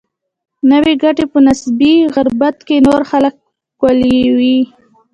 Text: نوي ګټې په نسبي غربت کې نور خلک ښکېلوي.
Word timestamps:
نوي 0.71 0.93
ګټې 1.03 1.25
په 1.31 1.39
نسبي 1.45 1.93
غربت 2.13 2.55
کې 2.67 2.75
نور 2.87 3.01
خلک 3.11 3.33
ښکېلوي. 3.71 4.57